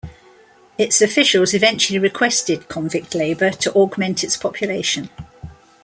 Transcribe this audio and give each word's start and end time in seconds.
Its 0.79 0.99
officials 0.99 1.53
eventually 1.53 1.99
requested 1.99 2.67
convict 2.67 3.13
labour 3.13 3.51
to 3.51 3.71
augment 3.75 4.23
its 4.23 4.35
population. 4.35 5.11